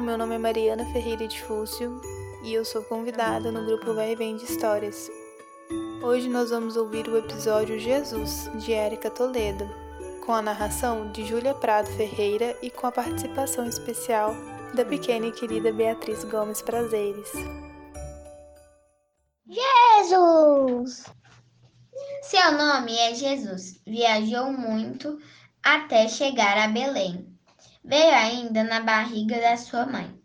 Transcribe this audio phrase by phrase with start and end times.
[0.00, 2.00] meu nome é Mariana Ferreira de Fúcio
[2.42, 5.10] e eu sou convidada no grupo Vai e Vem de Histórias.
[6.02, 9.68] Hoje nós vamos ouvir o episódio Jesus, de Érica Toledo,
[10.24, 14.34] com a narração de Júlia Prado Ferreira e com a participação especial
[14.72, 17.30] da pequena e querida Beatriz Gomes Prazeres.
[19.46, 21.04] Jesus!
[22.22, 23.78] Seu nome é Jesus.
[23.86, 25.18] Viajou muito
[25.62, 27.31] até chegar a Belém.
[27.84, 30.16] Veio ainda na barriga da sua mãe.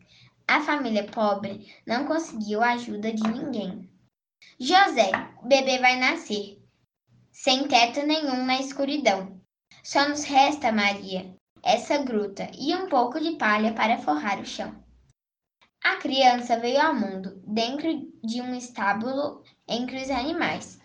[0.47, 3.89] A família pobre não conseguiu a ajuda de ninguém.
[4.59, 5.11] José,
[5.41, 6.61] o bebê vai nascer,
[7.31, 9.41] sem teto nenhum na escuridão.
[9.83, 14.73] Só nos resta, Maria, essa gruta e um pouco de palha para forrar o chão.
[15.83, 17.89] A criança veio ao mundo dentro
[18.23, 20.79] de um estábulo entre os animais.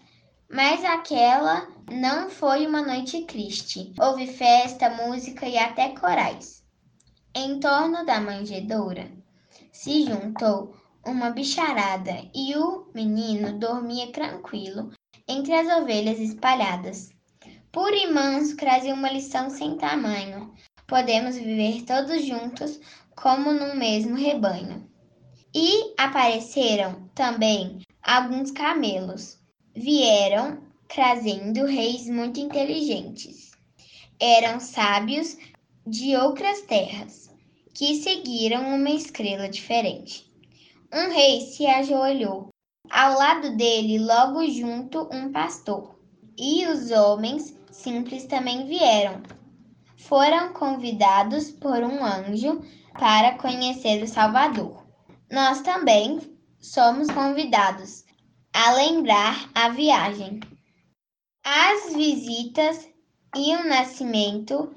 [0.51, 3.93] Mas aquela não foi uma noite triste.
[4.01, 6.62] Houve festa, música e até corais.
[7.35, 9.11] Em torno da manjedoura
[9.73, 14.93] se juntou uma bicharada e o menino dormia tranquilo
[15.27, 17.09] entre as ovelhas espalhadas.
[17.73, 20.53] Puro e manso trazia uma lição sem tamanho.
[20.87, 22.79] Podemos viver todos juntos
[23.17, 24.87] como num mesmo rebanho.
[25.55, 29.39] E apareceram também alguns camelos.
[29.75, 33.53] Vieram trazendo reis muito inteligentes.
[34.21, 35.39] Eram sábios
[35.87, 37.31] de outras terras,
[37.75, 40.31] que seguiram uma estrela diferente.
[40.93, 42.49] Um rei se ajoelhou.
[42.91, 45.99] Ao lado dele, logo junto, um pastor.
[46.39, 49.23] E os homens simples também vieram.
[49.97, 52.61] Foram convidados por um anjo
[52.99, 54.87] para conhecer o Salvador.
[55.31, 56.21] Nós também
[56.61, 58.05] somos convidados
[58.53, 60.41] a lembrar a viagem,
[61.45, 62.89] as visitas
[63.35, 64.75] e o nascimento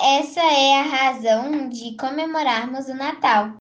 [0.00, 3.54] essa é a razão de comemorarmos o Natal.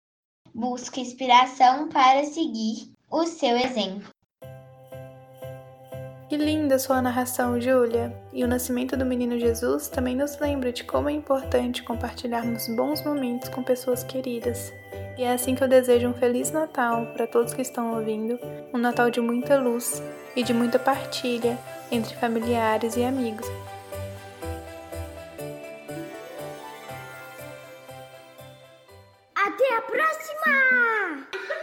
[0.53, 4.09] Busca inspiração para seguir o seu exemplo.
[6.27, 8.11] Que linda sua narração, Júlia!
[8.33, 13.03] E o nascimento do menino Jesus também nos lembra de como é importante compartilharmos bons
[13.05, 14.73] momentos com pessoas queridas.
[15.15, 18.39] E é assim que eu desejo um Feliz Natal para todos que estão ouvindo,
[18.73, 20.01] um Natal de muita luz
[20.35, 21.59] e de muita partilha
[21.91, 23.47] entre familiares e amigos.
[29.45, 31.62] Até a próxima!